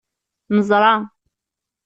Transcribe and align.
Neẓṛa. 0.55 0.93